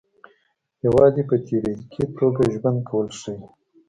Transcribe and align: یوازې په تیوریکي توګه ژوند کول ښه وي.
یوازې 0.85 1.21
په 1.29 1.35
تیوریکي 1.45 2.03
توګه 2.17 2.43
ژوند 2.55 2.79
کول 2.89 3.07
ښه 3.19 3.31
وي. 3.37 3.47